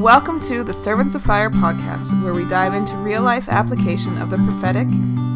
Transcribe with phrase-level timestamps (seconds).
[0.00, 4.30] Welcome to the Servants of Fire podcast, where we dive into real life application of
[4.30, 4.86] the prophetic,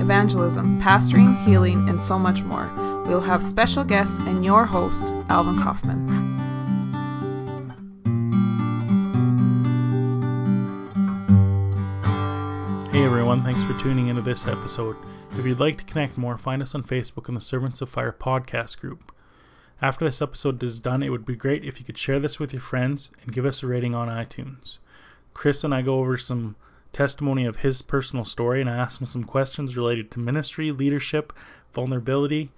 [0.00, 2.72] evangelism, pastoring, healing, and so much more.
[3.06, 6.08] We'll have special guests and your host, Alvin Kaufman.
[12.90, 14.96] Hey everyone, thanks for tuning into this episode.
[15.32, 18.16] If you'd like to connect more, find us on Facebook in the Servants of Fire
[18.18, 19.13] podcast group.
[19.82, 22.52] After this episode is done, it would be great if you could share this with
[22.52, 24.78] your friends and give us a rating on iTunes.
[25.34, 26.54] Chris and I go over some
[26.92, 31.32] testimony of his personal story, and I ask him some questions related to ministry, leadership,
[31.72, 32.52] vulnerability,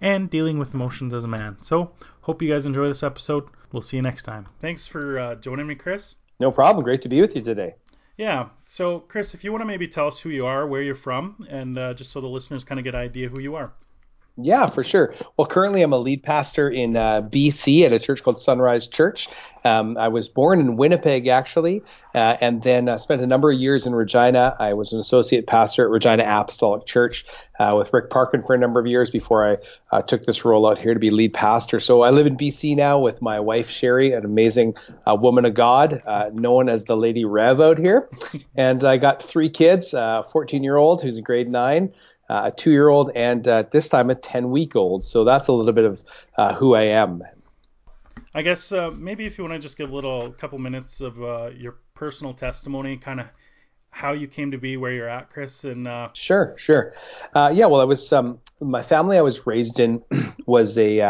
[0.00, 1.58] and dealing with emotions as a man.
[1.60, 3.48] So, hope you guys enjoy this episode.
[3.70, 4.46] We'll see you next time.
[4.60, 6.14] Thanks for uh, joining me, Chris.
[6.40, 6.82] No problem.
[6.84, 7.74] Great to be with you today.
[8.16, 8.48] Yeah.
[8.64, 11.46] So, Chris, if you want to maybe tell us who you are, where you're from,
[11.48, 13.72] and uh, just so the listeners kind of get an idea who you are.
[14.36, 15.14] Yeah, for sure.
[15.36, 19.28] Well, currently I'm a lead pastor in uh, BC at a church called Sunrise Church.
[19.62, 21.82] Um, I was born in Winnipeg, actually,
[22.14, 24.56] uh, and then uh, spent a number of years in Regina.
[24.58, 27.26] I was an associate pastor at Regina Apostolic Church
[27.60, 29.58] uh, with Rick Parkin for a number of years before I
[29.94, 31.78] uh, took this role out here to be lead pastor.
[31.78, 34.74] So I live in BC now with my wife, Sherry, an amazing
[35.06, 38.08] uh, woman of God, known as the Lady Rev out here.
[38.56, 41.92] and I got three kids, a 14 year old who's in grade nine
[42.32, 45.04] uh, a two year old, and uh, this time a 10 week old.
[45.04, 46.02] So that's a little bit of
[46.38, 47.22] uh, who I am.
[48.34, 51.22] I guess uh, maybe if you want to just give a little couple minutes of
[51.22, 53.26] uh, your personal testimony, kind of
[53.90, 55.64] how you came to be where you're at, Chris.
[55.64, 56.94] And uh, sure, sure,
[57.34, 57.66] yeah.
[57.66, 60.02] Well, I was um, my family I was raised in
[60.46, 61.00] was a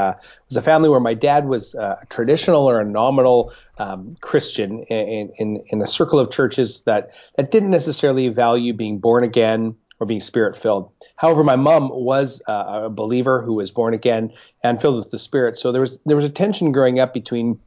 [0.48, 5.30] was a family where my dad was a traditional or a nominal um, Christian in,
[5.38, 10.06] in in a circle of churches that that didn't necessarily value being born again or
[10.06, 10.90] being spirit filled.
[11.16, 14.32] However, my mom was uh, a believer who was born again
[14.62, 15.58] and filled with the Spirit.
[15.58, 17.58] So there was there was a tension growing up between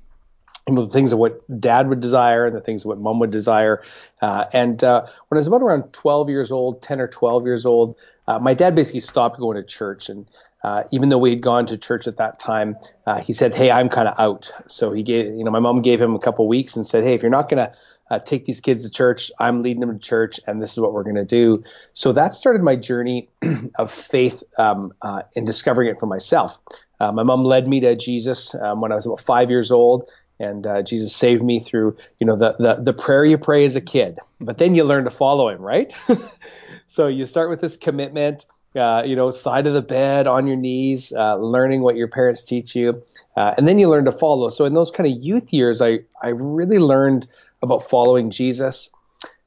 [0.67, 3.20] you know, the things of what dad would desire and the things of what mom
[3.20, 3.83] would desire.
[4.21, 7.65] Uh, and uh, when I was about around 12 years old, 10 or 12 years
[7.65, 7.95] old,
[8.27, 10.09] uh, my dad basically stopped going to church.
[10.09, 10.27] And
[10.64, 12.75] uh, even though we had gone to church at that time,
[13.05, 15.83] uh, he said, "Hey, I'm kind of out." So he gave, you know, my mom
[15.83, 17.71] gave him a couple weeks and said, "Hey, if you're not going to
[18.11, 19.32] uh, take these kids to church.
[19.39, 21.64] I'm leading them to church, and this is what we're going to do.
[21.93, 23.30] So that started my journey
[23.76, 26.58] of faith um, uh, in discovering it for myself.
[26.99, 30.10] Uh, my mom led me to Jesus um, when I was about five years old,
[30.39, 33.76] and uh, Jesus saved me through, you know, the, the the prayer you pray as
[33.76, 35.94] a kid, but then you learn to follow Him, right?
[36.88, 38.45] so you start with this commitment.
[38.76, 42.44] Uh, you know, side of the bed, on your knees, uh, learning what your parents
[42.44, 43.02] teach you,
[43.38, 44.49] uh, and then you learn to follow.
[44.49, 47.26] So in those kind of youth years, I I really learned
[47.65, 48.89] about following Jesus.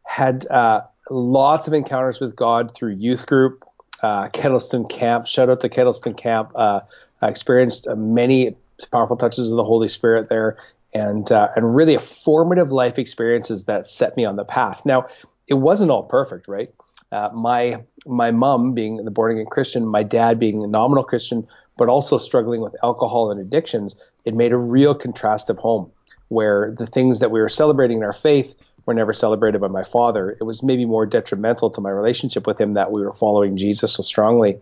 [0.05, 3.65] Had uh, lots of encounters with God through youth group,
[4.03, 5.27] uh, Kettleston Camp.
[5.27, 6.51] Shout out to Kettleston Camp.
[6.55, 6.81] Uh,
[7.23, 8.57] I experienced uh, many
[8.93, 10.57] powerful touches of the Holy Spirit there,
[10.95, 14.83] and uh, and really a formative life experiences that set me on the path.
[14.85, 15.07] Now,
[15.47, 16.73] it wasn't all perfect, right?
[17.11, 21.47] Uh, my my mom being the born again Christian, my dad being a nominal Christian,
[21.77, 25.91] but also struggling with alcohol and addictions, it made a real contrast of home
[26.29, 28.55] where the things that we were celebrating in our faith
[28.87, 30.31] were never celebrated by my father.
[30.41, 33.93] It was maybe more detrimental to my relationship with him that we were following Jesus
[33.93, 34.59] so strongly.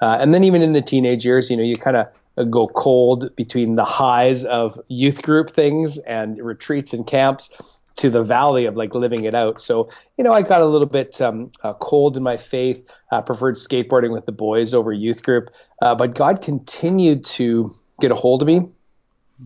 [0.00, 3.34] Uh, and then even in the teenage years, you know, you kind of go cold
[3.36, 7.50] between the highs of youth group things and retreats and camps
[7.96, 9.60] to the valley of like living it out.
[9.60, 13.22] So, you know, I got a little bit um, uh, cold in my faith, uh,
[13.22, 15.50] preferred skateboarding with the boys over youth group.
[15.80, 18.68] Uh, but God continued to get a hold of me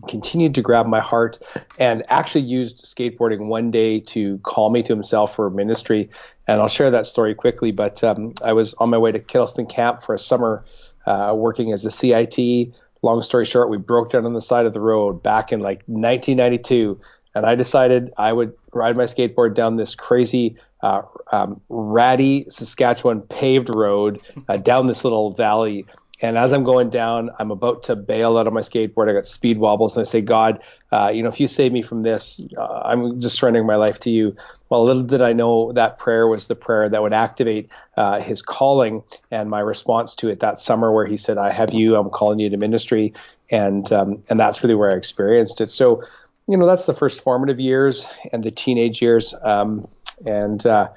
[0.07, 1.39] continued to grab my heart
[1.77, 6.09] and actually used skateboarding one day to call me to himself for ministry.
[6.47, 7.71] And I'll share that story quickly.
[7.71, 10.65] But um, I was on my way to Kettleston Camp for a summer
[11.05, 12.73] uh, working as a CIT.
[13.01, 15.83] Long story short, we broke down on the side of the road back in like
[15.87, 16.99] 1992.
[17.35, 23.21] And I decided I would ride my skateboard down this crazy, uh, um, ratty Saskatchewan
[23.21, 25.85] paved road uh, down this little valley
[26.21, 29.09] and as I'm going down, I'm about to bail out of my skateboard.
[29.09, 30.61] I got speed wobbles, and I say, God,
[30.91, 33.99] uh, you know, if you save me from this, uh, I'm just surrendering my life
[34.01, 34.35] to you.
[34.67, 38.41] Well, little did I know that prayer was the prayer that would activate uh, his
[38.41, 41.95] calling and my response to it that summer, where he said, "I have you.
[41.95, 43.13] I'm calling you to ministry,"
[43.49, 45.67] and um, and that's really where I experienced it.
[45.69, 46.03] So,
[46.47, 49.87] you know, that's the first formative years and the teenage years, um,
[50.25, 50.89] and uh,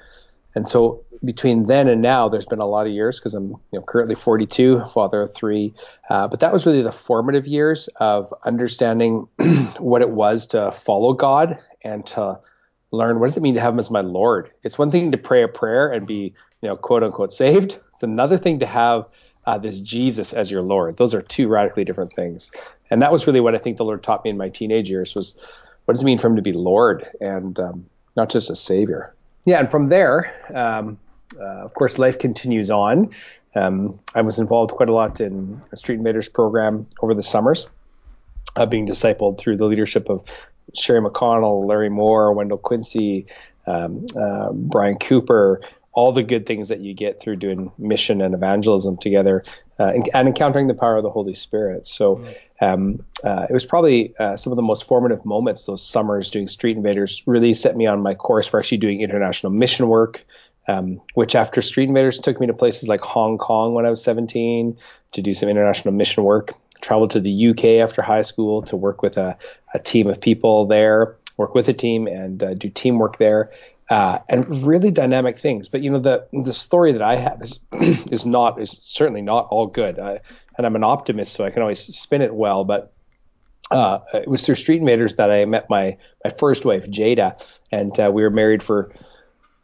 [0.53, 3.79] and so between then and now, there's been a lot of years because I'm you
[3.79, 5.73] know, currently 42, father of three.
[6.09, 9.27] Uh, but that was really the formative years of understanding
[9.77, 12.39] what it was to follow God and to
[12.91, 14.51] learn what does it mean to have Him as my Lord.
[14.63, 17.79] It's one thing to pray a prayer and be you know quote unquote saved.
[17.93, 19.05] It's another thing to have
[19.45, 20.97] uh, this Jesus as your Lord.
[20.97, 22.51] Those are two radically different things.
[22.89, 25.15] And that was really what I think the Lord taught me in my teenage years
[25.15, 25.35] was
[25.85, 27.85] what does it mean for him to be Lord and um,
[28.15, 29.13] not just a Savior?
[29.45, 30.97] Yeah, and from there, um,
[31.39, 33.09] of course, life continues on.
[33.55, 37.67] Um, I was involved quite a lot in a Street Invaders program over the summers,
[38.55, 40.23] uh, being discipled through the leadership of
[40.73, 43.27] Sherry McConnell, Larry Moore, Wendell Quincy,
[43.67, 45.61] um, uh, Brian Cooper,
[45.93, 49.43] all the good things that you get through doing mission and evangelism together
[49.79, 51.85] uh, and, and, encountering the power of the Holy Spirit.
[51.85, 52.25] So
[52.61, 56.47] um, uh, it was probably uh, some of the most formative moments, those summers doing
[56.47, 60.25] Street Invaders, really set me on my course for actually doing international mission work.
[60.67, 64.01] Um, which after Street Invaders took me to places like Hong Kong when I was
[64.01, 64.77] 17
[65.11, 66.53] to do some international mission work.
[66.79, 69.37] Traveled to the UK after high school to work with a,
[69.73, 73.51] a team of people there, work with a team and uh, do teamwork there
[73.89, 75.67] uh, and really dynamic things.
[75.67, 77.59] But you know, the the story that I have is
[78.11, 79.97] is not is certainly not all good.
[79.97, 82.63] And I'm an optimist, so I can always spin it well.
[82.63, 82.93] But
[83.71, 87.39] uh, it was through Street Invaders that I met my my first wife, Jada,
[87.71, 88.91] and uh, we were married for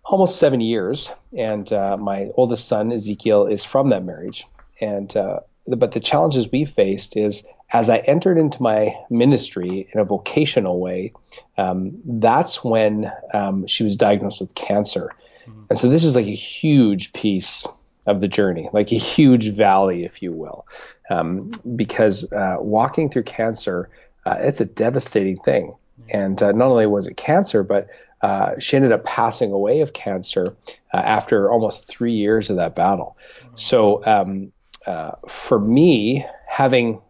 [0.10, 1.10] almost seven years.
[1.38, 4.48] And uh, my oldest son, Ezekiel, is from that marriage.
[4.82, 10.00] And uh, but the challenges we faced is as I entered into my ministry in
[10.00, 11.14] a vocational way,
[11.58, 15.12] um, that's when um, she was diagnosed with cancer.
[15.48, 15.64] Mm-hmm.
[15.70, 17.68] And so this is like a huge piece
[18.08, 20.66] of the journey, like a huge valley, if you will,
[21.12, 23.90] um, because uh, walking through cancer,
[24.26, 25.76] uh, it's a devastating thing.
[26.02, 26.18] Mm-hmm.
[26.18, 27.88] And uh, not only was it cancer, but
[28.22, 30.56] uh, she ended up passing away of cancer
[30.94, 33.18] uh, after almost three years of that battle.
[33.56, 34.52] So um,
[34.86, 37.02] uh, for me, having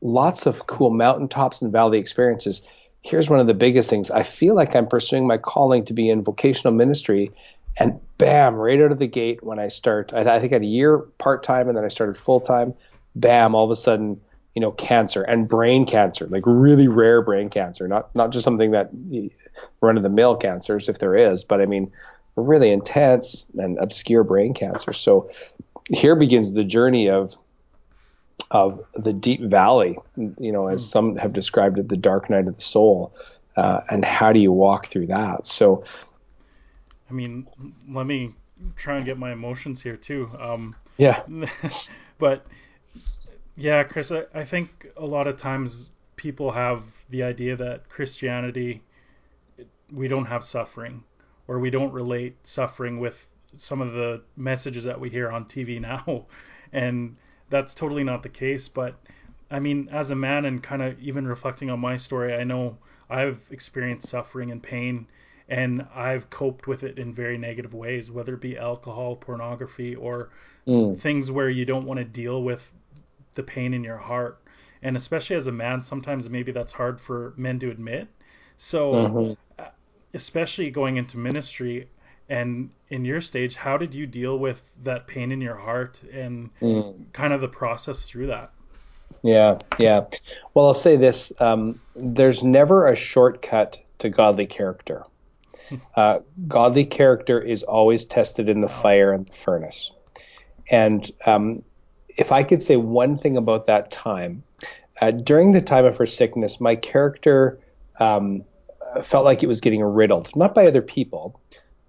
[0.00, 2.62] lots of cool mountaintops and valley experiences.
[3.02, 4.10] Here's one of the biggest things.
[4.10, 7.30] I feel like I'm pursuing my calling to be in vocational ministry.
[7.78, 10.62] And bam, right out of the gate, when I start, I, I think I had
[10.62, 12.74] a year part time and then I started full time.
[13.14, 14.20] Bam, all of a sudden,
[14.54, 18.70] you know, cancer and brain cancer, like really rare brain cancer, not not just something
[18.70, 18.90] that
[19.80, 21.90] run of the mill cancers, if there is, but I mean,
[22.36, 24.92] really intense and obscure brain cancer.
[24.92, 25.30] So
[25.90, 27.34] here begins the journey of
[28.50, 30.86] of the deep valley, you know, as hmm.
[30.86, 33.14] some have described it, the dark night of the soul.
[33.56, 35.46] Uh, and how do you walk through that?
[35.46, 35.82] So,
[37.10, 37.46] I mean,
[37.88, 38.34] let me
[38.76, 40.30] try and get my emotions here too.
[40.38, 41.22] Um, yeah.
[42.18, 42.46] but
[43.56, 48.82] yeah, Chris, I, I think a lot of times people have the idea that Christianity,
[49.92, 51.02] we don't have suffering,
[51.48, 55.80] or we don't relate suffering with some of the messages that we hear on TV
[55.92, 56.26] now.
[56.72, 57.16] And
[57.48, 58.68] that's totally not the case.
[58.68, 58.96] But
[59.50, 62.76] I mean, as a man and kind of even reflecting on my story, I know
[63.08, 65.06] I've experienced suffering and pain
[65.48, 70.30] and I've coped with it in very negative ways, whether it be alcohol, pornography, or
[70.66, 70.98] mm.
[70.98, 72.72] things where you don't want to deal with
[73.34, 74.42] the pain in your heart.
[74.82, 78.08] And especially as a man, sometimes maybe that's hard for men to admit.
[78.56, 79.62] So, mm-hmm.
[80.14, 81.88] Especially going into ministry,
[82.28, 86.50] and in your stage, how did you deal with that pain in your heart and
[86.60, 86.94] mm.
[87.12, 88.50] kind of the process through that?
[89.22, 90.04] Yeah, yeah.
[90.54, 95.04] Well, I'll say this: um, there's never a shortcut to godly character.
[95.96, 99.90] Uh, godly character is always tested in the fire and the furnace.
[100.70, 101.64] And um,
[102.16, 104.44] if I could say one thing about that time,
[105.00, 107.58] uh, during the time of her sickness, my character
[107.98, 108.44] um,
[109.02, 111.40] felt like it was getting riddled, not by other people,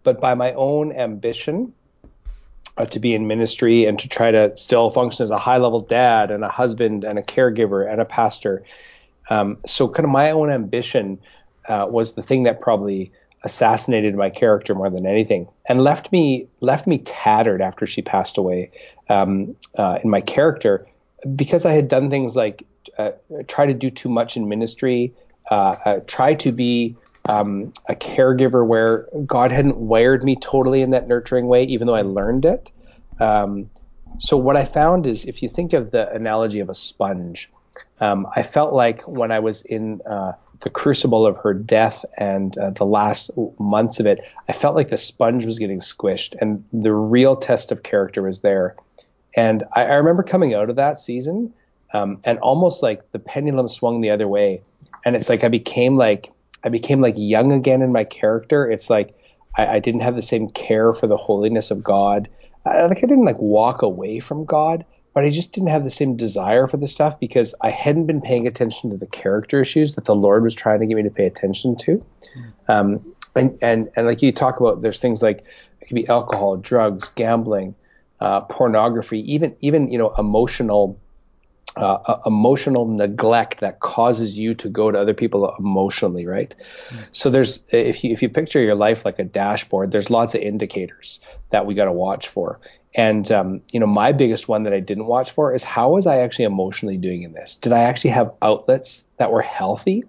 [0.04, 1.74] but by my own ambition
[2.78, 5.80] uh, to be in ministry and to try to still function as a high level
[5.80, 8.64] dad and a husband and a caregiver and a pastor.
[9.30, 11.20] Um, so, kind of my own ambition
[11.68, 13.12] uh, was the thing that probably
[13.44, 18.38] assassinated my character more than anything and left me left me tattered after she passed
[18.38, 18.72] away
[19.10, 20.88] um, uh, in my character
[21.36, 22.66] because I had done things like
[22.98, 23.12] uh,
[23.48, 25.14] try to do too much in ministry,
[25.50, 26.96] uh, try to be
[27.30, 31.96] um, a caregiver where God hadn't wired me totally in that nurturing way, even though
[31.96, 32.72] I learned it.
[33.20, 33.70] Um,
[34.18, 37.50] so what I found is, if you think of the analogy of a sponge,
[38.00, 42.58] um, I felt like when I was in uh, the crucible of her death and
[42.58, 46.64] uh, the last months of it, I felt like the sponge was getting squished, and
[46.74, 48.76] the real test of character was there.
[49.36, 51.54] And I, I remember coming out of that season,
[51.94, 54.62] um, and almost like the pendulum swung the other way,
[55.08, 56.34] and it's like I became like
[56.66, 58.70] I became like young again in my character.
[58.70, 59.16] It's like
[59.58, 62.28] I, I didn't have the same care for the holiness of God.
[62.66, 64.84] I, like I didn't like walk away from God,
[65.14, 68.20] but I just didn't have the same desire for the stuff because I hadn't been
[68.20, 71.10] paying attention to the character issues that the Lord was trying to get me to
[71.10, 72.06] pay attention to.
[72.68, 72.70] Mm.
[72.70, 75.46] Um, and, and and like you talk about, there's things like
[75.80, 77.76] it could be alcohol, drugs, gambling,
[78.20, 81.00] uh, pornography, even even you know emotional
[81.84, 86.54] uh, emotional neglect that causes you to go to other people emotionally, right?
[86.90, 87.06] Mm.
[87.12, 90.42] So there's if you if you picture your life like a dashboard, there's lots of
[90.42, 91.20] indicators
[91.50, 92.60] that we got to watch for.
[92.96, 96.08] And um, you know, my biggest one that I didn't watch for is how was
[96.08, 97.56] I actually emotionally doing in this?
[97.56, 100.04] Did I actually have outlets that were healthy,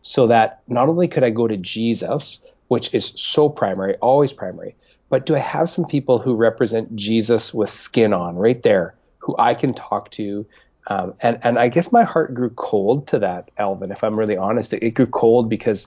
[0.00, 4.76] so that not only could I go to Jesus, which is so primary, always primary,
[5.10, 9.34] but do I have some people who represent Jesus with skin on right there, who
[9.38, 10.46] I can talk to?
[10.90, 13.92] Um, and and I guess my heart grew cold to that, Alvin.
[13.92, 15.86] If I'm really honest, it, it grew cold because,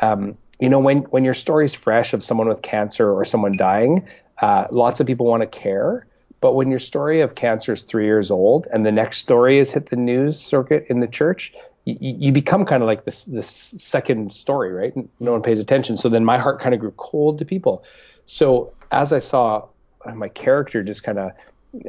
[0.00, 4.06] um, you know, when when your story's fresh of someone with cancer or someone dying,
[4.40, 6.06] uh, lots of people want to care.
[6.40, 9.72] But when your story of cancer is three years old and the next story has
[9.72, 11.52] hit the news circuit in the church,
[11.84, 14.92] you, you become kind of like this this second story, right?
[15.18, 15.96] No one pays attention.
[15.96, 17.82] So then my heart kind of grew cold to people.
[18.26, 19.66] So as I saw
[20.14, 21.32] my character just kind of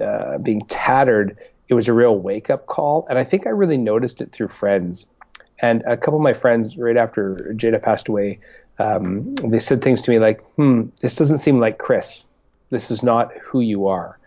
[0.01, 1.37] uh, being tattered,
[1.69, 3.05] it was a real wake up call.
[3.09, 5.05] And I think I really noticed it through friends.
[5.61, 8.39] And a couple of my friends, right after Jada passed away,
[8.79, 12.25] um, they said things to me like, hmm, this doesn't seem like Chris.
[12.71, 14.17] This is not who you are.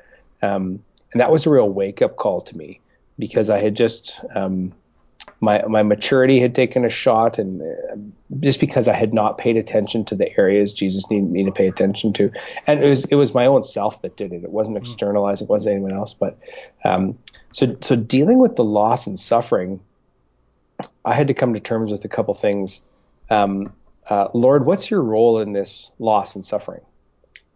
[0.43, 0.83] Um,
[1.13, 2.81] and that was a real wake up call to me
[3.19, 4.73] because I had just um,
[5.41, 7.97] my my maturity had taken a shot, and uh,
[8.41, 11.67] just because I had not paid attention to the areas Jesus needed me to pay
[11.67, 12.31] attention to,
[12.67, 14.45] and it was it was my own self that did it.
[14.45, 14.81] It wasn't mm.
[14.81, 15.43] externalized.
[15.43, 16.15] It wasn't anyone else.
[16.15, 16.39] But
[16.85, 17.19] um,
[17.53, 19.81] so so dealing with the loss and suffering,
[21.05, 22.81] I had to come to terms with a couple things.
[23.31, 23.73] Um,
[24.09, 26.81] uh, Lord, what's your role in this loss and suffering?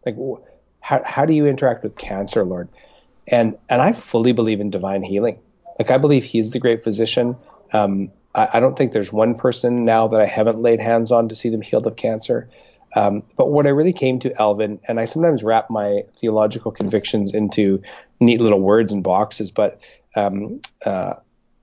[0.04, 0.16] Like,
[0.80, 2.68] how how do you interact with cancer, Lord?
[3.28, 5.38] And and I fully believe in divine healing.
[5.78, 7.36] Like I believe He's the great physician.
[7.72, 11.28] Um, I, I, don't think there's one person now that I haven't laid hands on
[11.28, 12.48] to see them healed of cancer.
[12.94, 17.32] Um, but what I really came to, Alvin, and I sometimes wrap my theological convictions
[17.32, 17.82] into
[18.20, 19.80] neat little words and boxes, but
[20.14, 21.14] um, uh,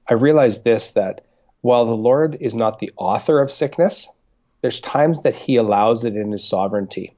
[0.07, 1.25] I realized this that
[1.61, 4.07] while the Lord is not the author of sickness,
[4.61, 7.13] there's times that He allows it in His sovereignty.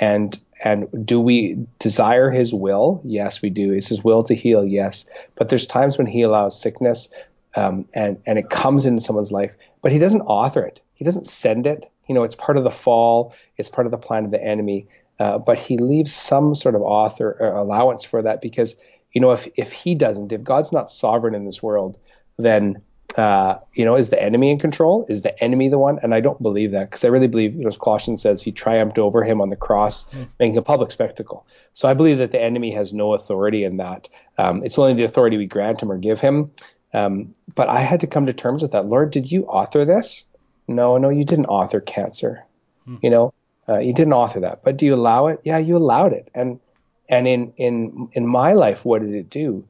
[0.00, 3.00] And and do we desire His will?
[3.04, 3.72] Yes, we do.
[3.72, 4.64] Is His will to heal?
[4.64, 5.04] Yes.
[5.36, 7.08] But there's times when He allows sickness
[7.54, 10.80] um, and and it comes into someone's life, but he doesn't author it.
[10.94, 11.90] He doesn't send it.
[12.08, 13.34] You know, it's part of the fall.
[13.56, 14.88] It's part of the plan of the enemy.
[15.18, 18.74] Uh, but he leaves some sort of author uh, allowance for that because
[19.12, 21.98] you know if if he doesn't, if God's not sovereign in this world,
[22.38, 22.82] then
[23.16, 25.04] uh, you know, is the enemy in control?
[25.08, 25.98] Is the enemy the one?
[26.02, 28.52] And I don't believe that because I really believe, you know, as Colossians says, he
[28.52, 30.26] triumphed over him on the cross, mm.
[30.38, 31.46] making a public spectacle.
[31.74, 34.08] So I believe that the enemy has no authority in that.
[34.38, 36.50] Um, it's only the authority we grant him or give him.
[36.94, 38.86] Um, but I had to come to terms with that.
[38.86, 40.24] Lord, did you author this?
[40.68, 42.44] No, no, you didn't author cancer.
[42.84, 42.96] Hmm.
[43.02, 43.34] You know,
[43.68, 44.62] uh, you didn't author that.
[44.62, 45.40] But do you allow it?
[45.44, 46.30] Yeah, you allowed it.
[46.34, 46.60] And
[47.08, 49.66] and in in in my life, what did it do?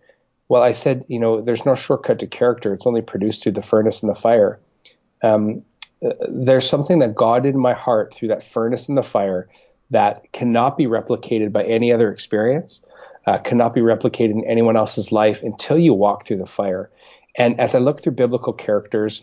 [0.48, 2.74] Well, I said, you know, there's no shortcut to character.
[2.74, 4.60] It's only produced through the furnace and the fire.
[5.22, 5.62] Um,
[6.04, 9.48] uh, there's something that God did in my heart through that furnace and the fire
[9.90, 12.80] that cannot be replicated by any other experience,
[13.26, 16.90] uh, cannot be replicated in anyone else's life until you walk through the fire.
[17.36, 19.22] And as I look through biblical characters,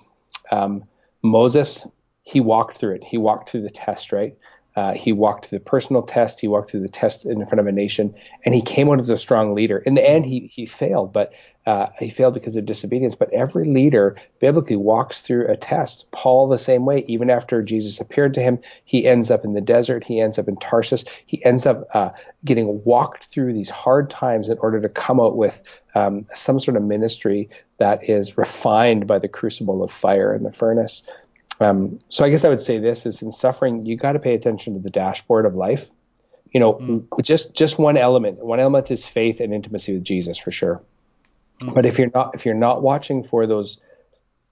[0.51, 0.83] um,
[1.21, 1.85] Moses,
[2.23, 3.03] he walked through it.
[3.03, 4.37] He walked through the test, right?
[4.75, 6.39] Uh, he walked through the personal test.
[6.39, 8.13] He walked through the test in front of a nation,
[8.45, 9.79] and he came out as a strong leader.
[9.79, 11.33] In the end, he he failed, but
[11.65, 13.15] uh, he failed because of disobedience.
[13.15, 16.09] But every leader biblically walks through a test.
[16.11, 17.03] Paul the same way.
[17.07, 20.03] Even after Jesus appeared to him, he ends up in the desert.
[20.03, 21.03] He ends up in Tarsus.
[21.25, 22.11] He ends up uh,
[22.45, 25.61] getting walked through these hard times in order to come out with
[25.99, 30.51] um, some sort of ministry that is refined by the crucible of fire in the
[30.51, 31.03] furnace.
[31.59, 34.33] Um, so I guess I would say this is in suffering, you got to pay
[34.33, 35.89] attention to the dashboard of life.
[36.51, 37.05] You know, mm.
[37.21, 38.43] just just one element.
[38.43, 40.81] One element is faith and intimacy with Jesus for sure.
[41.61, 41.75] Mm.
[41.75, 43.79] But if you're not if you're not watching for those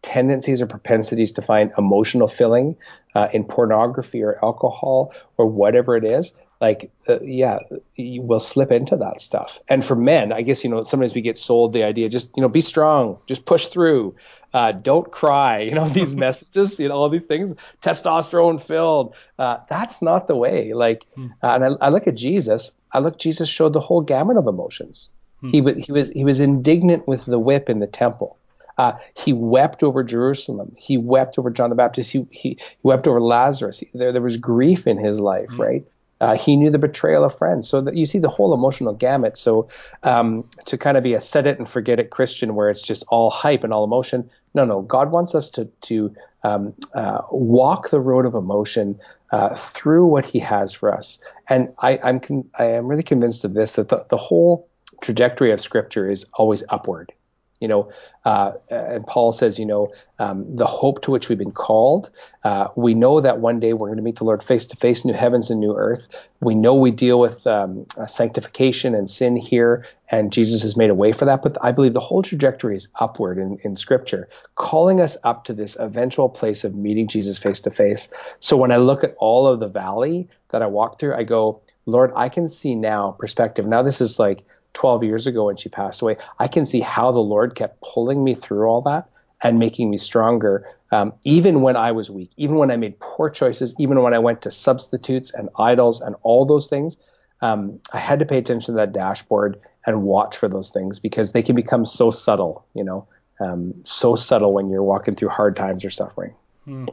[0.03, 2.75] tendencies or propensities to find emotional filling
[3.15, 7.59] uh, in pornography or alcohol or whatever it is, like uh, yeah
[7.95, 11.21] you will slip into that stuff and for men i guess you know sometimes we
[11.21, 14.15] get sold the idea just you know be strong just push through
[14.53, 19.57] uh, don't cry you know these messages you know all these things testosterone filled uh,
[19.69, 21.27] that's not the way like hmm.
[21.43, 24.47] uh, and I, I, look at jesus i look jesus showed the whole gamut of
[24.47, 25.09] emotions
[25.41, 25.49] hmm.
[25.49, 28.37] he, he was he was indignant with the whip in the temple
[28.77, 30.71] uh, he wept over Jerusalem.
[30.77, 32.11] He wept over John the Baptist.
[32.11, 33.79] He, he, he wept over Lazarus.
[33.79, 35.57] He, there, there was grief in his life, mm.
[35.57, 35.85] right?
[36.19, 37.69] Uh, he knew the betrayal of friends.
[37.69, 39.37] So that you see the whole emotional gamut.
[39.37, 39.67] So
[40.03, 43.03] um, to kind of be a set it and forget it Christian, where it's just
[43.09, 44.29] all hype and all emotion.
[44.53, 44.81] No, no.
[44.81, 48.99] God wants us to to um, uh, walk the road of emotion
[49.31, 51.19] uh, through what He has for us.
[51.49, 54.67] And I, I'm con- I am really convinced of this that the, the whole
[55.01, 57.11] trajectory of Scripture is always upward.
[57.59, 57.91] You know,
[58.23, 62.11] uh, and Paul says, you know, um, the hope to which we've been called.
[62.43, 65.03] Uh, we know that one day we're going to meet the Lord face to face,
[65.03, 66.07] new heavens and new earth.
[66.39, 70.95] We know we deal with um, sanctification and sin here, and Jesus has made a
[70.95, 71.41] way for that.
[71.41, 75.53] But I believe the whole trajectory is upward in, in Scripture, calling us up to
[75.53, 78.09] this eventual place of meeting Jesus face to face.
[78.39, 81.61] So when I look at all of the valley that I walk through, I go,
[81.87, 83.65] Lord, I can see now perspective.
[83.65, 84.43] Now this is like
[84.73, 86.17] 12 years ago when she passed away.
[86.39, 89.09] I can see how the Lord kept pulling me through all that
[89.41, 93.29] and making me stronger, um, even when I was weak, even when I made poor
[93.29, 96.97] choices, even when I went to substitutes and idols and all those things.
[97.41, 101.33] Um, I had to pay attention to that dashboard and watch for those things because
[101.33, 103.07] they can become so subtle, you know,
[103.39, 106.33] um, so subtle when you're walking through hard times or suffering.
[106.65, 106.85] Hmm.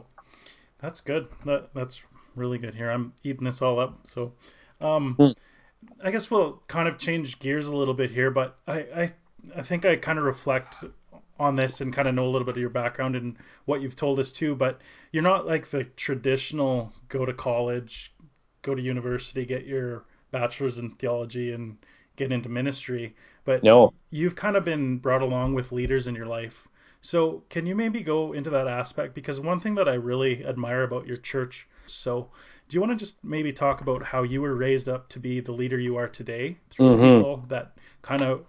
[0.79, 1.27] That's good.
[1.45, 2.03] That, that's
[2.35, 2.91] really good here.
[2.91, 3.99] I'm eating this all up.
[4.03, 4.33] So,
[4.81, 5.35] um, mm.
[6.03, 9.13] I guess we'll kind of change gears a little bit here, but I, I,
[9.57, 10.83] I think I kind of reflect
[11.39, 13.95] on this and kind of know a little bit of your background and what you've
[13.95, 14.55] told us too.
[14.55, 18.13] But you're not like the traditional go to college,
[18.61, 21.77] go to university, get your bachelor's in theology, and
[22.15, 23.15] get into ministry.
[23.43, 23.93] But no.
[24.09, 26.67] you've kind of been brought along with leaders in your life.
[27.01, 29.13] So can you maybe go into that aspect?
[29.13, 32.31] Because one thing that I really admire about your church, so
[32.67, 35.39] do you want to just maybe talk about how you were raised up to be
[35.39, 37.17] the leader you are today through mm-hmm.
[37.17, 38.45] people that kind of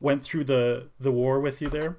[0.00, 1.96] went through the the war with you there?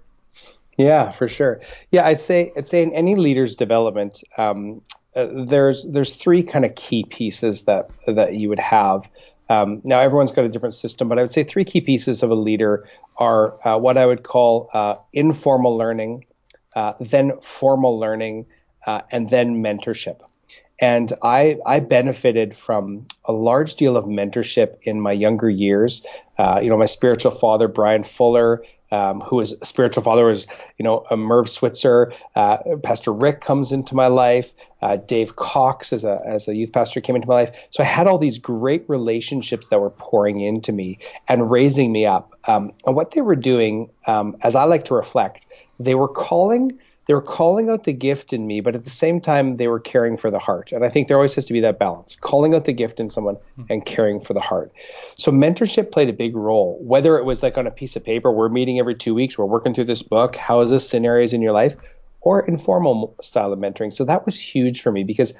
[0.77, 1.59] Yeah, for sure.
[1.91, 4.81] Yeah, I'd say I'd say in any leader's development, um,
[5.15, 9.09] uh, there's there's three kind of key pieces that that you would have.
[9.49, 12.31] Um, now everyone's got a different system, but I would say three key pieces of
[12.31, 16.25] a leader are uh, what I would call uh, informal learning,
[16.75, 18.45] uh, then formal learning,
[18.85, 20.19] uh, and then mentorship.
[20.79, 26.03] And I, I benefited from a large deal of mentorship in my younger years.
[26.37, 30.45] Uh, you know, my spiritual father, Brian Fuller, um, who was a spiritual father, was,
[30.77, 32.13] you know, a Merv Switzer.
[32.35, 34.53] Uh, pastor Rick comes into my life.
[34.81, 37.51] Uh, Dave Cox, as a, as a youth pastor, came into my life.
[37.71, 42.05] So I had all these great relationships that were pouring into me and raising me
[42.05, 42.33] up.
[42.45, 45.47] Um, and what they were doing, um, as I like to reflect,
[45.79, 49.21] they were calling they were calling out the gift in me, but at the same
[49.21, 50.71] time, they were caring for the heart.
[50.71, 53.07] And I think there always has to be that balance calling out the gift in
[53.07, 53.63] someone mm-hmm.
[53.69, 54.71] and caring for the heart.
[55.15, 58.31] So mentorship played a big role, whether it was like on a piece of paper,
[58.31, 61.41] we're meeting every two weeks, we're working through this book, how is this scenarios in
[61.41, 61.75] your life,
[62.21, 63.93] or informal style of mentoring.
[63.93, 65.33] So that was huge for me because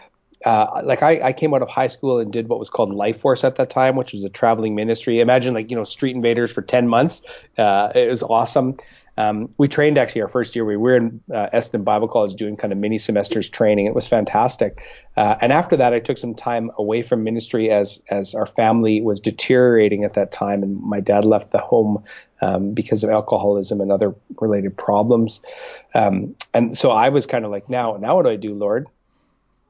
[0.46, 3.20] uh, like I, I, came out of high school and did what was called Life
[3.20, 5.20] Force at that time, which was a traveling ministry.
[5.20, 7.24] Imagine like you know Street Invaders for ten months.
[7.58, 8.78] Uh, it was awesome.
[9.18, 10.64] Um, we trained actually our first year.
[10.64, 13.88] We were in uh, Eston Bible College doing kind of mini semesters training.
[13.88, 14.82] It was fantastic.
[15.16, 19.02] Uh, and after that, I took some time away from ministry as as our family
[19.02, 22.04] was deteriorating at that time, and my dad left the home
[22.42, 25.42] um, because of alcoholism and other related problems.
[25.94, 28.88] Um, and so I was kind of like, now, now what do I do, Lord?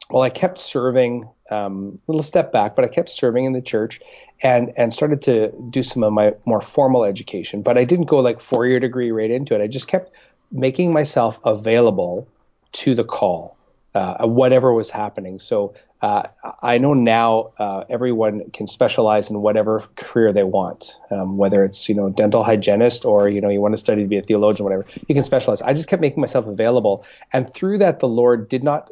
[0.10, 4.00] Well, I kept serving um, little step back, but I kept serving in the church
[4.42, 7.62] and and started to do some of my more formal education.
[7.62, 9.62] But I didn't go like four year degree right into it.
[9.62, 10.12] I just kept
[10.52, 12.28] making myself available
[12.74, 13.58] to the call,
[13.96, 15.40] uh, whatever was happening.
[15.40, 16.28] So uh,
[16.62, 21.90] I know now uh, everyone can specialize in whatever career they want, um, whether it's
[21.90, 24.64] you know dental hygienist or you know you want to study to be a theologian,
[24.64, 24.86] whatever.
[25.08, 25.62] You can specialize.
[25.62, 28.92] I just kept making myself available, and through that, the Lord did not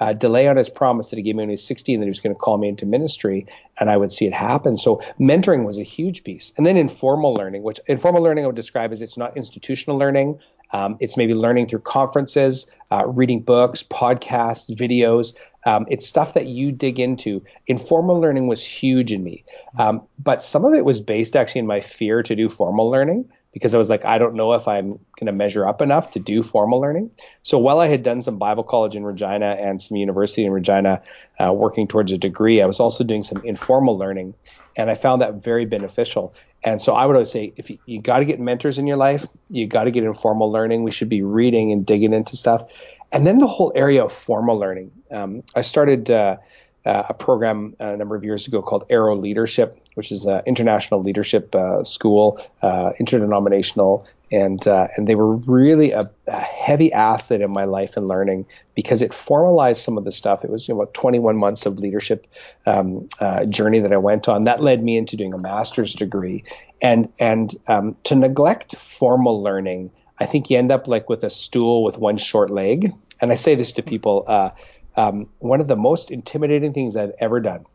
[0.00, 2.10] uh, delay on his promise that he gave me when he was 16 that he
[2.10, 3.46] was going to call me into ministry
[3.78, 4.76] and I would see it happen.
[4.76, 6.52] So mentoring was a huge piece.
[6.56, 10.38] And then informal learning, which informal learning I would describe as it's not institutional learning.
[10.72, 15.34] Um, it's maybe learning through conferences, uh, reading books, podcasts, videos.
[15.66, 17.44] Um, it's stuff that you dig into.
[17.66, 19.44] Informal learning was huge in me,
[19.78, 23.26] um, but some of it was based actually in my fear to do formal learning
[23.54, 26.18] because I was like, I don't know if I'm going to measure up enough to
[26.18, 27.12] do formal learning.
[27.42, 31.00] So while I had done some Bible college in Regina and some university in Regina,
[31.38, 34.34] uh, working towards a degree, I was also doing some informal learning,
[34.76, 36.34] and I found that very beneficial.
[36.64, 38.96] And so I would always say, if you, you got to get mentors in your
[38.96, 40.82] life, you got to get informal learning.
[40.82, 42.64] We should be reading and digging into stuff,
[43.12, 44.90] and then the whole area of formal learning.
[45.10, 46.10] Um, I started.
[46.10, 46.36] Uh,
[46.84, 51.02] uh, a program a number of years ago called Arrow Leadership, which is an international
[51.02, 57.40] leadership uh, school, uh, interdenominational, and uh, and they were really a, a, heavy asset
[57.40, 58.44] in my life and learning
[58.74, 60.44] because it formalized some of the stuff.
[60.44, 62.26] It was you know, about 21 months of leadership
[62.66, 64.44] um, uh, journey that I went on.
[64.44, 66.44] That led me into doing a master's degree,
[66.82, 71.30] and and um, to neglect formal learning, I think you end up like with a
[71.30, 72.92] stool with one short leg.
[73.20, 74.24] And I say this to people.
[74.26, 74.50] Uh,
[74.96, 77.66] um, one of the most intimidating things I've ever done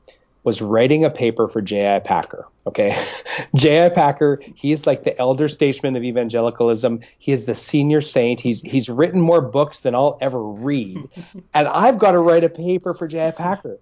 [0.43, 1.99] was writing a paper for J.I.
[1.99, 2.47] Packer.
[2.65, 2.97] Okay.
[3.55, 3.89] J.I.
[3.89, 7.01] Packer, he's like the elder statesman of evangelicalism.
[7.17, 8.39] He is the senior saint.
[8.39, 10.97] He's he's written more books than I'll ever read.
[11.53, 13.31] and I've got to write a paper for J.I.
[13.31, 13.79] Packer.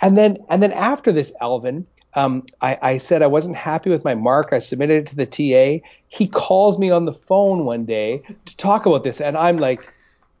[0.00, 4.04] And then and then after this, Alvin, um, I, I, said I wasn't happy with
[4.04, 4.52] my mark.
[4.52, 5.84] I submitted it to the TA.
[6.08, 9.92] He calls me on the phone one day to talk about this, and I'm like,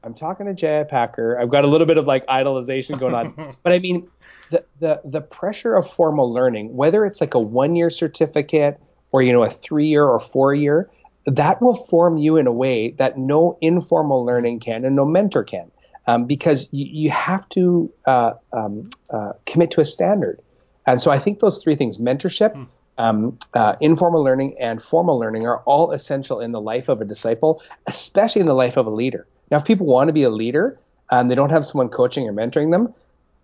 [0.04, 0.84] I'm talking to J.I.
[0.84, 1.38] Packer.
[1.40, 4.08] I've got a little bit of like idolization going on, but I mean,
[4.50, 8.78] the the the pressure of formal learning, whether it's like a one year certificate
[9.12, 10.90] or you know a three year or four year,
[11.26, 15.42] that will form you in a way that no informal learning can and no mentor
[15.42, 15.70] can,
[16.06, 20.40] um, because you, you have to uh, um, uh, commit to a standard.
[20.86, 22.64] And so I think those three things mentorship, hmm.
[22.98, 27.06] um, uh, informal learning, and formal learning are all essential in the life of a
[27.06, 29.26] disciple, especially in the life of a leader.
[29.50, 30.78] Now, if people want to be a leader
[31.10, 32.94] and they don't have someone coaching or mentoring them,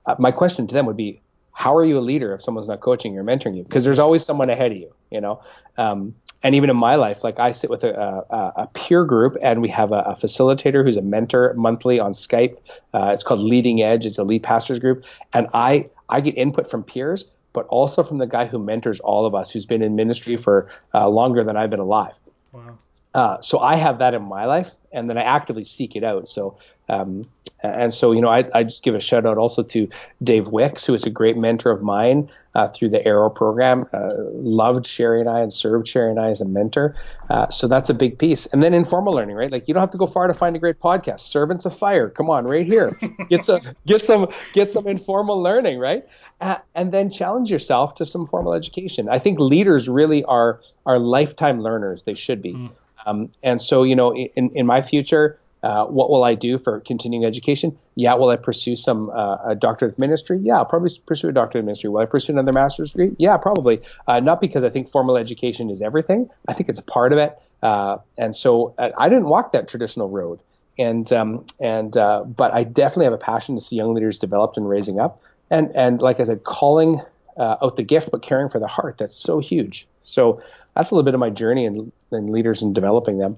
[0.07, 1.21] uh, my question to them would be,
[1.53, 3.65] how are you a leader if someone's not coaching or mentoring you?
[3.65, 5.43] Because there's always someone ahead of you, you know.
[5.77, 7.95] Um, and even in my life, like I sit with a,
[8.31, 12.13] a, a peer group, and we have a, a, facilitator who's a mentor monthly on
[12.13, 12.57] Skype.
[12.95, 14.07] Uh, it's called Leading Edge.
[14.07, 18.19] It's a lead pastors group, and I I get input from peers, but also from
[18.19, 21.57] the guy who mentors all of us, who's been in ministry for uh, longer than
[21.57, 22.15] I've been alive.
[22.53, 22.79] Wow.
[23.15, 26.29] Uh, so I have that in my life, and then I actively seek it out.
[26.29, 26.59] So,
[26.89, 27.29] um,
[27.63, 29.89] and so you know, I, I just give a shout out also to
[30.23, 33.87] Dave Wicks, who is a great mentor of mine uh, through the Arrow program.
[33.93, 36.95] Uh, loved Sherry and I, and served Sherry and I as a mentor.
[37.29, 38.47] Uh, so that's a big piece.
[38.47, 39.51] And then informal learning, right?
[39.51, 41.21] Like you don't have to go far to find a great podcast.
[41.21, 42.99] Servants of Fire, come on, right here.
[43.29, 46.05] Get some, get some, get some informal learning, right?
[46.41, 49.09] And then challenge yourself to some formal education.
[49.09, 52.05] I think leaders really are are lifetime learners.
[52.05, 52.55] They should be.
[52.55, 52.71] Mm.
[53.07, 56.81] Um, and so, you know, in, in my future, uh, what will I do for
[56.81, 57.77] continuing education?
[57.95, 60.39] Yeah, will I pursue some uh, a doctorate of ministry?
[60.43, 61.91] Yeah, I'll probably pursue a doctorate of ministry.
[61.91, 63.15] Will I pursue another master's degree?
[63.19, 63.83] Yeah, probably.
[64.07, 66.31] Uh, not because I think formal education is everything.
[66.49, 67.39] I think it's a part of it.
[67.63, 70.41] Uh, and so uh, I didn't walk that traditional road.
[70.79, 74.57] And um, and uh, but I definitely have a passion to see young leaders developed
[74.57, 75.21] and raising up.
[75.51, 77.01] And and like I said, calling
[77.39, 78.99] out the gift but caring for the heart.
[78.99, 79.87] That's so huge.
[80.03, 80.43] So
[80.77, 83.37] that's a little bit of my journey and in leaders and developing them.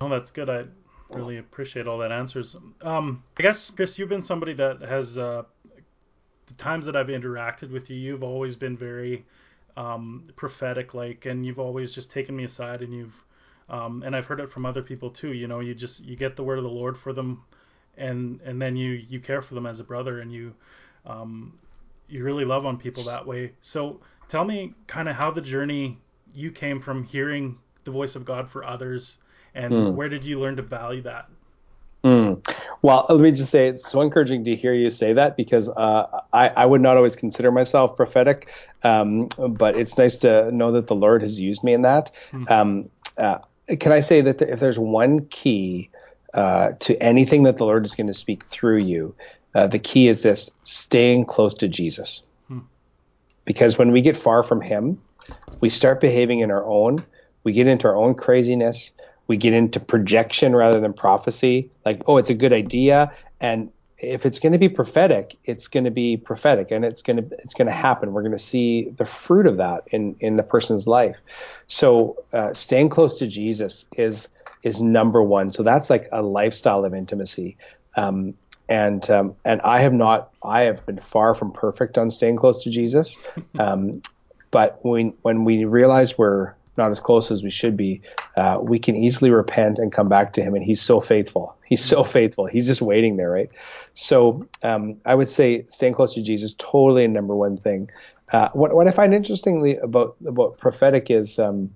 [0.00, 0.48] Oh, that's good.
[0.48, 0.64] I
[1.10, 2.56] really appreciate all that answers.
[2.82, 5.42] Um, I guess Chris, you've been somebody that has uh,
[6.46, 9.24] the times that I've interacted with you, you've always been very
[9.76, 13.22] um, prophetic, like, and you've always just taken me aside, and you've,
[13.68, 15.32] um, and I've heard it from other people too.
[15.32, 17.42] You know, you just you get the word of the Lord for them,
[17.96, 20.54] and and then you you care for them as a brother, and you,
[21.06, 21.58] um,
[22.08, 23.52] you really love on people that way.
[23.60, 25.98] So tell me kind of how the journey
[26.34, 29.18] you came from hearing the voice of God for others,
[29.54, 29.94] and mm.
[29.94, 31.28] where did you learn to value that?
[32.04, 32.46] Mm.
[32.82, 36.20] Well, let me just say it's so encouraging to hear you say that because uh,
[36.32, 38.50] I, I, would not always consider myself prophetic,
[38.82, 42.10] um, but it's nice to know that the Lord has used me in that.
[42.32, 42.50] Mm.
[42.50, 43.38] Um, uh,
[43.78, 45.90] can I say that if there's one key
[46.32, 49.14] uh, to anything that the Lord is going to speak through you,
[49.54, 52.22] uh, the key is this: staying close to Jesus.
[52.48, 52.60] Hmm.
[53.44, 55.00] Because when we get far from Him,
[55.60, 57.04] we start behaving in our own,
[57.44, 58.92] we get into our own craziness,
[59.26, 61.70] we get into projection rather than prophecy.
[61.84, 65.84] Like, oh, it's a good idea, and if it's going to be prophetic, it's going
[65.84, 68.12] to be prophetic, and it's going to it's going to happen.
[68.12, 71.16] We're going to see the fruit of that in in the person's life.
[71.66, 74.28] So, uh, staying close to Jesus is
[74.62, 75.52] is number one.
[75.52, 77.56] So that's like a lifestyle of intimacy.
[77.96, 78.34] Um,
[78.70, 82.62] and um, and I have not I have been far from perfect on staying close
[82.64, 83.16] to Jesus.
[83.58, 84.00] Um,
[84.50, 88.00] but when when we realize we're not as close as we should be,
[88.36, 90.54] uh, we can easily repent and come back to Him.
[90.54, 91.56] And He's so faithful.
[91.66, 92.46] He's so faithful.
[92.46, 93.50] He's just waiting there, right?
[93.94, 97.90] So um, I would say staying close to Jesus totally a number one thing.
[98.32, 101.38] Uh, what what I find interestingly about about prophetic is.
[101.38, 101.74] Um,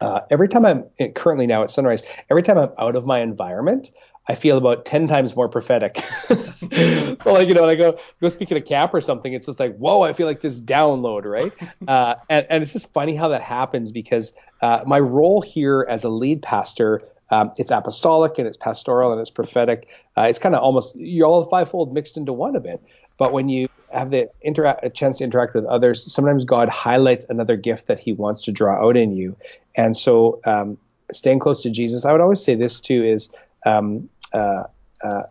[0.00, 3.90] uh, every time I'm currently now at Sunrise, every time I'm out of my environment,
[4.30, 6.04] I feel about 10 times more prophetic.
[6.28, 9.46] so like, you know, when I go, go speak at a camp or something, it's
[9.46, 11.52] just like, whoa, I feel like this download, right?
[11.88, 16.04] Uh, and, and it's just funny how that happens because uh, my role here as
[16.04, 19.88] a lead pastor, um, it's apostolic and it's pastoral and it's prophetic.
[20.16, 22.80] Uh, it's kind of almost, you're all fivefold mixed into one a bit.
[23.18, 27.26] But when you have the interact, a chance to interact with others, sometimes God highlights
[27.28, 29.36] another gift that he wants to draw out in you.
[29.74, 30.78] And so um,
[31.10, 33.30] staying close to Jesus, I would always say this too is,
[33.66, 34.64] um, uh,
[35.02, 35.22] uh,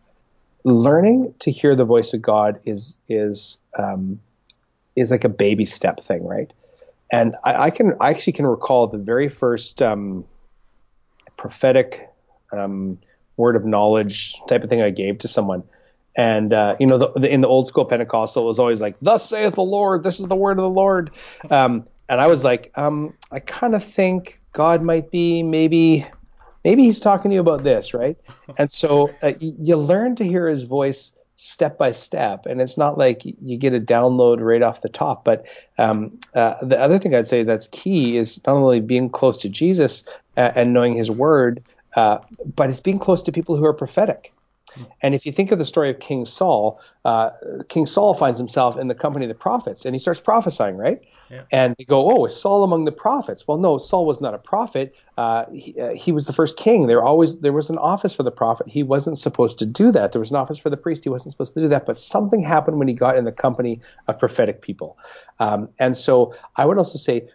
[0.64, 4.20] learning to hear the voice of God is is um,
[4.96, 6.52] is like a baby step thing, right?
[7.12, 10.26] And I, I, can I actually can recall the very first um,
[11.38, 12.08] prophetic
[12.52, 13.00] um,
[13.38, 15.64] word of knowledge type of thing I gave to someone,
[16.16, 18.98] And uh, you know, the, the, in the old school Pentecostal, it was always like,
[19.02, 20.04] "Thus saith the Lord.
[20.04, 21.12] This is the word of the Lord."
[21.50, 26.06] Um, and I was like, um, I kind of think God might be maybe,
[26.70, 28.18] maybe He's talking to you about this, right?
[28.58, 32.98] And so uh, you learn to hear His voice step by step, and it's not
[32.98, 35.24] like you get a download right off the top.
[35.24, 35.46] But
[35.78, 39.50] um, uh, the other thing I'd say that's key is not only being close to
[39.50, 40.04] Jesus
[40.36, 41.64] uh, and knowing His Word,
[41.96, 42.18] uh,
[42.56, 44.34] but it's being close to people who are prophetic.
[45.02, 47.32] And if you think of the story of King Saul, uh,
[47.70, 51.02] King Saul finds himself in the company of the prophets, and he starts prophesying, right?
[51.30, 51.44] Yeah.
[51.52, 54.38] And they go, "Oh, is Saul among the prophets?" Well, no, Saul was not a
[54.38, 54.96] prophet.
[55.18, 56.88] Uh, he, uh, he, was the first king.
[56.88, 58.68] There always there was an office for the prophet.
[58.68, 60.12] He wasn't supposed to do that.
[60.12, 61.04] There was an office for the priest.
[61.04, 61.86] He wasn't supposed to do that.
[61.86, 64.98] But something happened when he got in the company of prophetic people.
[65.40, 67.28] Um, and so I would also say,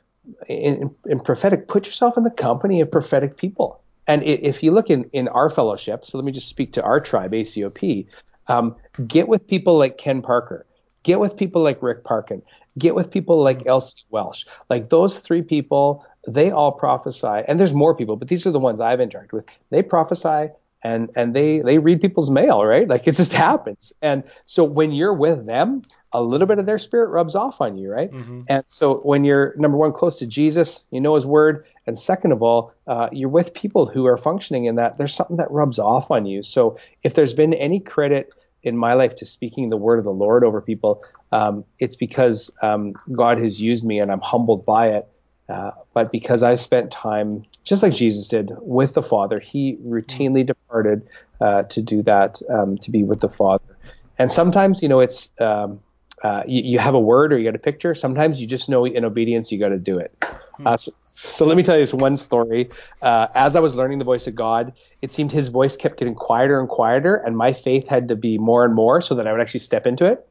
[0.48, 3.80] in, in prophetic, put yourself in the company of prophetic people.
[4.06, 7.00] And if you look in, in our fellowship, so let me just speak to our
[7.00, 8.06] tribe, ACOP,
[8.48, 8.76] um,
[9.06, 10.66] get with people like Ken Parker,
[11.04, 12.42] get with people like Rick Parkin,
[12.78, 14.44] get with people like Elsie Welsh.
[14.70, 18.58] Like those three people, they all prophesy, and there's more people, but these are the
[18.58, 19.44] ones I've interacted with.
[19.70, 20.52] They prophesy
[20.84, 22.86] and and they they read people's mail, right?
[22.86, 23.92] Like it just happens.
[24.02, 25.82] And so when you're with them,
[26.12, 28.12] a little bit of their spirit rubs off on you, right?
[28.12, 28.42] Mm-hmm.
[28.48, 32.32] And so when you're number one close to Jesus, you know His Word, and second
[32.32, 34.98] of all, uh, you're with people who are functioning in that.
[34.98, 36.42] There's something that rubs off on you.
[36.42, 38.32] So if there's been any credit
[38.62, 41.02] in my life to speaking the word of the Lord over people,
[41.34, 45.08] um, it's because um, God has used me and I'm humbled by it.
[45.48, 50.46] Uh, but because I spent time, just like Jesus did, with the Father, He routinely
[50.46, 51.06] departed
[51.40, 53.76] uh, to do that, um, to be with the Father.
[54.16, 55.80] And sometimes, you know, it's um,
[56.22, 57.94] uh, you, you, have a word or you got a picture.
[57.94, 60.16] Sometimes you just know in obedience you got to do it.
[60.56, 60.66] Hmm.
[60.68, 62.70] Uh, so, so, let me tell you this one story.
[63.02, 66.14] Uh, as I was learning the voice of God, it seemed His voice kept getting
[66.14, 69.32] quieter and quieter, and my faith had to be more and more so that I
[69.32, 70.26] would actually step into it.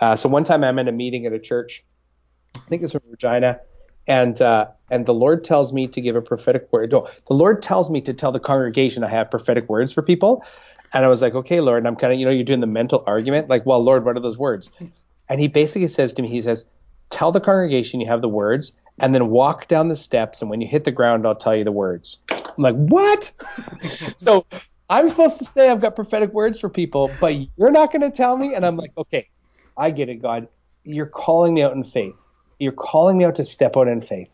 [0.00, 1.84] Uh, so one time I'm in a meeting at a church,
[2.56, 3.60] I think it's from Regina,
[4.06, 6.92] and uh, and the Lord tells me to give a prophetic word.
[6.92, 10.44] No, the Lord tells me to tell the congregation I have prophetic words for people.
[10.92, 11.78] And I was like, okay, Lord.
[11.78, 14.16] And I'm kind of, you know, you're doing the mental argument, like, well, Lord, what
[14.16, 14.70] are those words?
[15.28, 16.64] And he basically says to me, he says,
[17.10, 20.40] tell the congregation you have the words and then walk down the steps.
[20.40, 22.18] And when you hit the ground, I'll tell you the words.
[22.30, 23.30] I'm like, what?
[24.16, 24.46] so
[24.88, 28.10] I'm supposed to say I've got prophetic words for people, but you're not going to
[28.10, 28.54] tell me.
[28.54, 29.28] And I'm like, okay,
[29.78, 30.48] I get it, God.
[30.84, 32.16] You're calling me out in faith.
[32.58, 34.28] You're calling me out to step out in faith.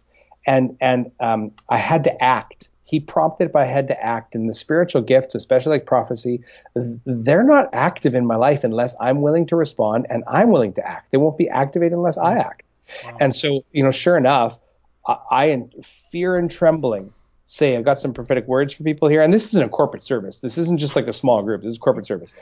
[0.46, 4.48] And, and um, I had to act he prompted but I had to act and
[4.48, 6.42] the spiritual gifts especially like prophecy
[6.74, 10.86] they're not active in my life unless i'm willing to respond and i'm willing to
[10.86, 12.62] act they won't be activated unless i act
[13.04, 13.16] wow.
[13.20, 14.60] and so you know sure enough
[15.08, 17.12] I, I in fear and trembling
[17.46, 20.38] say i've got some prophetic words for people here and this isn't a corporate service
[20.38, 22.34] this isn't just like a small group this is corporate service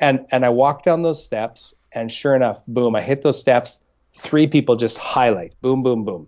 [0.00, 3.80] and and i walk down those steps and sure enough boom i hit those steps
[4.16, 6.26] three people just highlight boom boom boom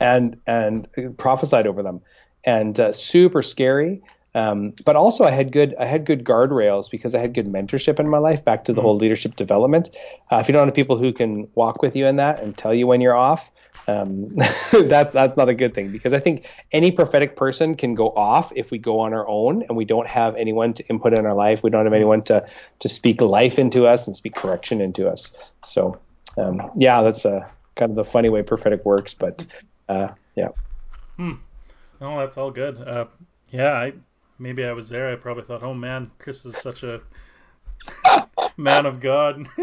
[0.00, 2.00] and and prophesied over them
[2.46, 4.00] and uh, super scary.
[4.34, 7.98] Um, but also I had good I had good guardrails because I had good mentorship
[7.98, 8.44] in my life.
[8.44, 8.86] Back to the mm-hmm.
[8.86, 9.90] whole leadership development.
[10.30, 12.74] Uh, if you don't have people who can walk with you in that and tell
[12.74, 13.50] you when you're off,
[13.88, 14.34] um,
[14.72, 18.52] that that's not a good thing because I think any prophetic person can go off
[18.56, 21.34] if we go on our own and we don't have anyone to input in our
[21.34, 21.62] life.
[21.62, 22.46] We don't have anyone to
[22.80, 25.32] to speak life into us and speak correction into us.
[25.64, 25.98] So
[26.36, 29.46] um, yeah, that's a kind of the funny way prophetic works, but
[29.88, 30.48] uh, yeah.
[31.16, 31.34] Hmm.
[32.00, 32.76] Oh, that's all good.
[32.78, 33.06] Uh,
[33.50, 33.92] yeah, I
[34.38, 35.12] maybe I was there.
[35.12, 37.00] I probably thought, oh man, Chris is such a
[38.56, 39.46] man of God.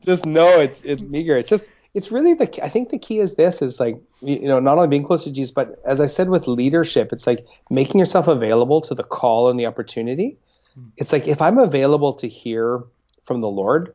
[0.00, 1.36] just no, it's it's meager.
[1.36, 4.60] It's just it's really the I think the key is this is like you know
[4.60, 7.98] not only being close to Jesus, but as I said with leadership, it's like making
[7.98, 10.38] yourself available to the call and the opportunity.
[10.74, 10.88] Hmm.
[10.96, 12.84] It's like if I'm available to hear
[13.24, 13.94] from the Lord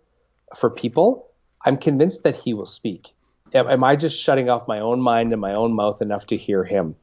[0.57, 1.29] for people,
[1.65, 3.13] I'm convinced that He will speak
[3.53, 6.63] am I just shutting off my own mind and my own mouth enough to hear
[6.63, 6.95] him?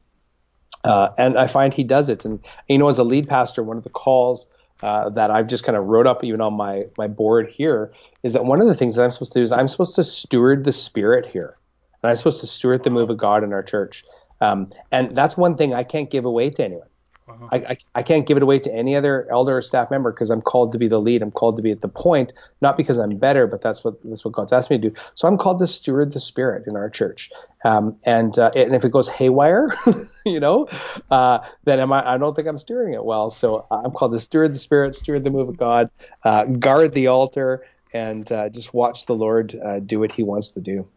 [0.83, 2.25] Uh, and I find he does it.
[2.25, 4.47] And you know, as a lead pastor, one of the calls
[4.81, 7.91] uh, that I've just kind of wrote up even on my my board here
[8.23, 10.03] is that one of the things that I'm supposed to do is I'm supposed to
[10.03, 11.57] steward the spirit here,
[12.01, 14.03] and I'm supposed to steward the move of God in our church.
[14.41, 16.87] Um, and that's one thing I can't give away to anyone.
[17.29, 17.47] Uh-huh.
[17.51, 20.31] I, I, I, can't give it away to any other elder or staff member because
[20.31, 21.21] I'm called to be the lead.
[21.21, 24.25] I'm called to be at the point, not because I'm better, but that's what that's
[24.25, 24.95] what God's asked me to do.
[25.13, 27.29] So I'm called to steward the Spirit in our church.
[27.63, 29.77] Um, and uh, and if it goes haywire,
[30.25, 30.67] you know,
[31.11, 32.13] uh, then am I?
[32.13, 33.29] I don't think I'm steering it well.
[33.29, 35.87] So I'm called to steward the Spirit, steward the move of God,
[36.23, 40.51] uh, guard the altar, and uh, just watch the Lord uh, do what He wants
[40.51, 40.87] to do.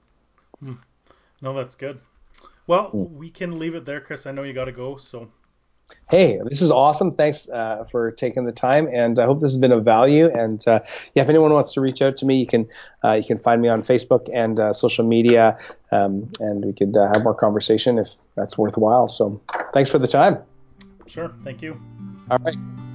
[0.61, 0.75] Hmm.
[1.43, 2.01] No, that's good.
[2.67, 3.17] Well, hmm.
[3.17, 4.25] we can leave it there, Chris.
[4.27, 5.29] I know you got to go, so
[6.11, 7.15] Hey, this is awesome.
[7.15, 10.31] Thanks uh, for taking the time, and I hope this has been of value.
[10.31, 10.81] And uh,
[11.15, 12.69] yeah, if anyone wants to reach out to me, you can
[13.03, 15.59] uh, you can find me on Facebook and uh, social media,
[15.91, 19.09] um, and we could uh, have more conversation if that's worthwhile.
[19.09, 19.41] So,
[19.73, 20.39] thanks for the time.
[21.07, 21.33] Sure.
[21.45, 21.81] Thank you.
[22.31, 22.92] All right.